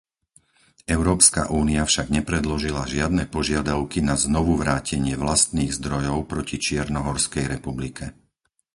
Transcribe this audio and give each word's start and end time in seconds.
Európska 0.97 1.41
únia 1.63 1.83
však 1.89 2.07
nepredložila 2.17 2.83
žiadne 2.93 3.23
požiadavky 3.35 3.99
na 4.09 4.15
znovuvrátenie 4.25 5.13
vlastných 5.23 5.71
zdrojov 5.79 6.17
proti 6.31 6.57
Čiernohorskej 6.67 7.45
republike. 7.53 8.05